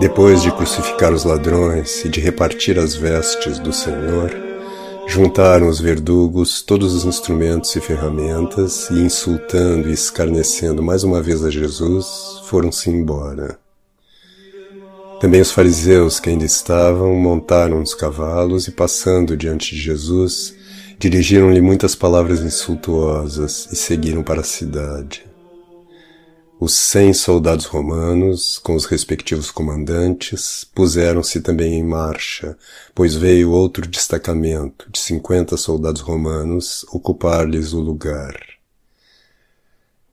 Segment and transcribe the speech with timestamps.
[0.00, 4.34] Depois de crucificar os ladrões e de repartir as vestes do Senhor,
[5.06, 11.44] juntaram os verdugos todos os instrumentos e ferramentas e, insultando e escarnecendo mais uma vez
[11.44, 13.58] a Jesus, foram-se embora.
[15.20, 20.63] Também os fariseus que ainda estavam montaram os cavalos e, passando diante de Jesus,
[20.98, 25.24] dirigiram-lhe muitas palavras insultuosas e seguiram para a cidade.
[26.58, 32.56] Os cem soldados romanos, com os respectivos comandantes, puseram-se também em marcha,
[32.94, 38.34] pois veio outro destacamento de cinquenta soldados romanos ocupar-lhes o lugar.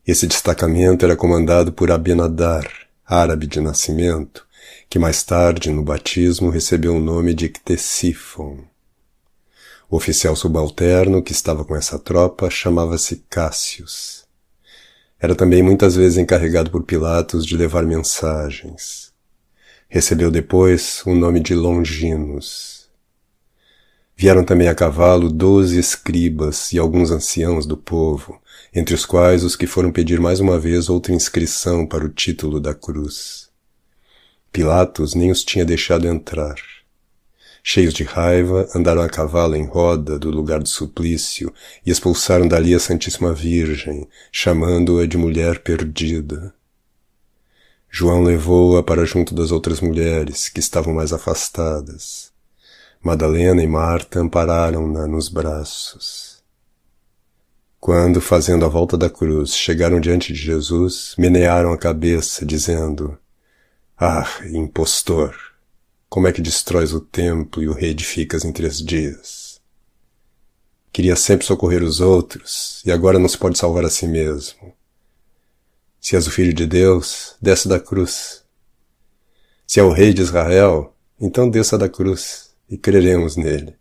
[0.06, 2.68] Esse destacamento era comandado por Abenadar,
[3.06, 4.46] árabe de nascimento,
[4.90, 8.71] que mais tarde, no batismo, recebeu o nome de Ctesífon.
[9.92, 14.24] O oficial subalterno que estava com essa tropa chamava-se Cássius.
[15.20, 19.12] Era também muitas vezes encarregado por Pilatos de levar mensagens.
[19.90, 22.90] Recebeu depois o nome de Longinos.
[24.16, 28.42] Vieram também a cavalo doze escribas e alguns anciãos do povo,
[28.74, 32.62] entre os quais os que foram pedir mais uma vez outra inscrição para o título
[32.62, 33.50] da cruz.
[34.54, 36.56] Pilatos nem os tinha deixado entrar.
[37.64, 41.54] Cheios de raiva, andaram a cavalo em roda do lugar do suplício
[41.86, 46.54] e expulsaram dali a Santíssima Virgem, chamando-a de mulher perdida.
[47.88, 52.32] João levou-a para junto das outras mulheres, que estavam mais afastadas.
[53.04, 56.42] Madalena e Marta ampararam-na nos braços.
[57.80, 63.18] Quando, fazendo a volta da cruz, chegaram diante de Jesus, menearam a cabeça, dizendo,
[63.98, 65.51] Ah, impostor!
[66.12, 69.62] Como é que destróis o templo e o reedificas em três dias?
[70.92, 74.76] Queria sempre socorrer os outros, e agora não se pode salvar a si mesmo.
[76.02, 78.44] Se és o filho de Deus, desce da cruz.
[79.66, 83.78] Se é o rei de Israel, então desça da cruz, e creremos nele.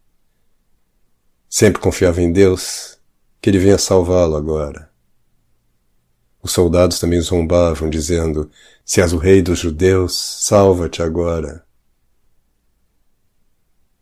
[1.49, 2.97] Sempre confiava em Deus,
[3.43, 4.89] que ele venha salvá-lo agora.
[6.41, 8.49] Os soldados também zombavam, dizendo,
[8.85, 11.69] se és o rei dos judeus, salva-te agora.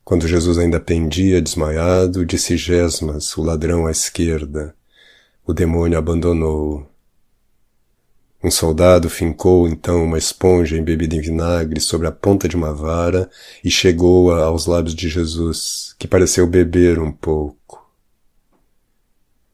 [0.09, 4.75] Quando Jesus ainda pendia desmaiado, disse Gesmas, o ladrão à esquerda.
[5.47, 6.87] O demônio abandonou-o.
[8.43, 13.31] Um soldado fincou então uma esponja embebida em vinagre sobre a ponta de uma vara
[13.63, 17.87] e chegou-a aos lábios de Jesus, que pareceu beber um pouco.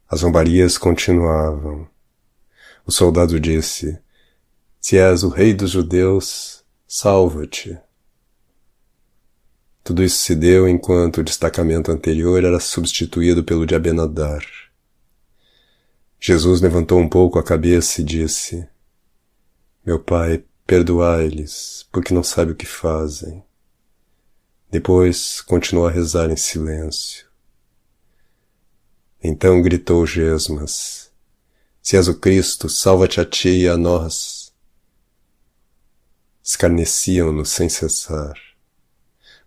[0.09, 1.89] As zombarias continuavam.
[2.87, 3.99] O soldado disse,
[4.81, 7.77] Se és o rei dos judeus, salva-te.
[9.85, 14.43] Tudo isso se deu enquanto o destacamento anterior era substituído pelo de Abenadar.
[16.19, 18.67] Jesus levantou um pouco a cabeça e disse,
[19.85, 23.45] Meu pai, perdoai-lhes, porque não sabe o que fazem.
[24.71, 27.27] Depois continuou a rezar em silêncio.
[29.23, 31.13] Então gritou Gesmas,
[31.83, 34.51] Se és o Cristo, salva-te a ti e a nós.
[36.43, 38.54] Escarneciam-no sem cessar.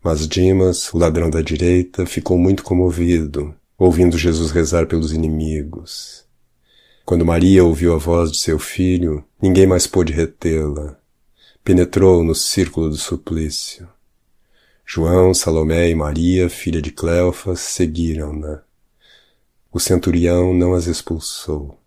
[0.08, 6.24] Mas Dimas, o ladrão da direita, ficou muito comovido, ouvindo Jesus rezar pelos inimigos.
[7.04, 10.98] Quando Maria ouviu a voz de seu filho, ninguém mais pôde retê-la.
[11.62, 13.86] Penetrou no círculo do suplício.
[14.86, 18.62] João, Salomé e Maria, filha de Cleofas, seguiram-na.
[19.74, 21.78] O centurião não as expulsou.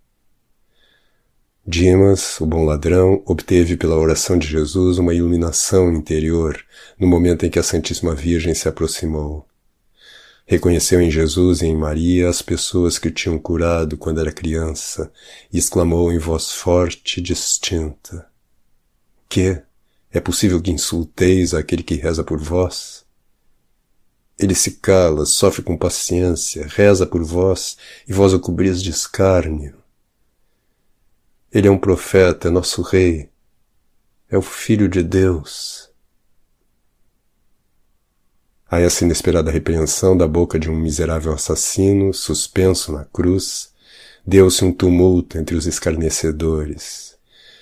[1.70, 6.60] Dimas, o bom ladrão, obteve pela oração de Jesus uma iluminação interior
[6.98, 9.46] no momento em que a Santíssima Virgem se aproximou.
[10.44, 15.12] Reconheceu em Jesus e em Maria as pessoas que o tinham curado quando era criança
[15.52, 18.26] e exclamou em voz forte e distinta:
[19.28, 19.62] Que?
[20.10, 23.04] É possível que insulteis aquele que reza por vós?
[24.36, 27.76] Ele se cala, sofre com paciência, reza por vós,
[28.08, 29.79] e vós o cobris de escárnio.
[31.52, 33.28] Ele é um profeta, é nosso rei,
[34.28, 35.90] é o Filho de Deus.
[38.70, 43.72] A essa inesperada repreensão da boca de um miserável assassino, suspenso na cruz,
[44.24, 47.16] deu-se um tumulto entre os escarnecedores.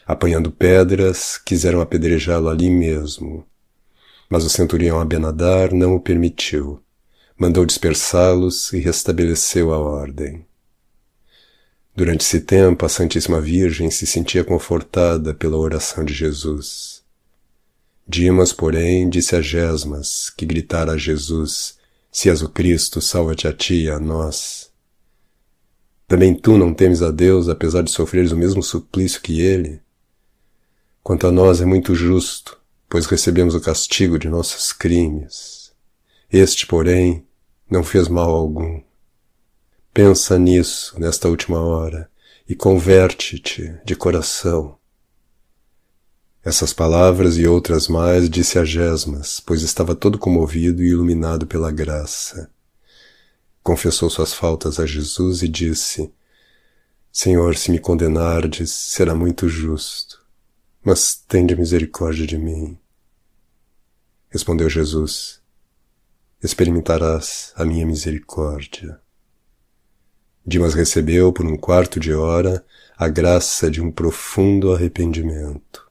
[0.07, 3.47] Apanhando pedras, quiseram apedrejá-lo ali mesmo.
[4.29, 6.83] Mas o centurião Abenadar não o permitiu.
[7.39, 10.48] Mandou dispersá-los e restabeleceu a ordem.
[11.99, 17.03] Durante esse tempo, a Santíssima Virgem se sentia confortada pela oração de Jesus.
[18.07, 21.77] Dimas, porém, disse a Gesmas, que gritara a Jesus,
[22.13, 24.71] Se és o Cristo, salva-te a ti e a nós.
[26.07, 29.81] Também tu não temes a Deus, apesar de sofreres o mesmo suplício que ele?
[31.03, 32.57] Quanto a nós é muito justo,
[32.89, 35.73] pois recebemos o castigo de nossos crimes.
[36.33, 37.27] Este, porém,
[37.69, 38.87] não fez mal algum.
[39.99, 42.09] Pensa nisso nesta última hora
[42.49, 44.79] e converte-te de coração.
[46.41, 51.73] Essas palavras e outras mais disse a Gesmas, pois estava todo comovido e iluminado pela
[51.73, 52.49] graça.
[53.61, 56.15] Confessou suas faltas a Jesus e disse:
[57.11, 60.25] Senhor, se me condenardes, será muito justo,
[60.81, 62.79] mas tende misericórdia de mim.
[64.29, 65.41] Respondeu Jesus:
[66.41, 69.01] Experimentarás a minha misericórdia.
[70.49, 72.65] Dimas recebeu por um quarto de hora
[72.97, 75.87] a graça de um profundo arrependimento.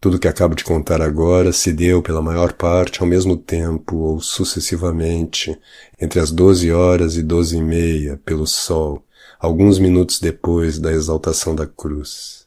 [0.00, 4.20] Tudo que acabo de contar agora se deu pela maior parte ao mesmo tempo ou
[4.20, 5.58] sucessivamente,
[6.00, 9.04] entre as doze horas e doze e meia, pelo sol,
[9.40, 12.46] alguns minutos depois da exaltação da cruz.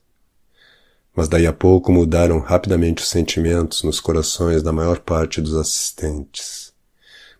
[1.13, 6.60] Mas daí a pouco mudaram rapidamente os sentimentos nos corações da maior parte dos assistentes.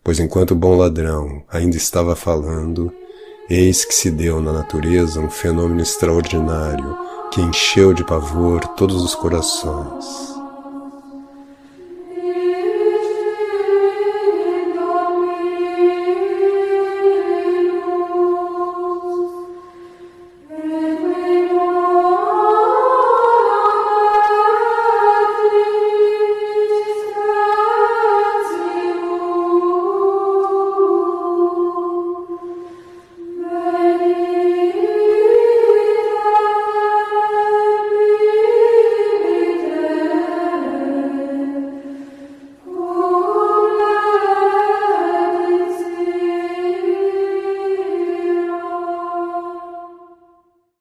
[0.04, 2.92] Pois enquanto o bom ladrão ainda estava falando,
[3.48, 6.96] eis que se deu na natureza um fenômeno extraordinário
[7.30, 10.31] que encheu de pavor todos os corações.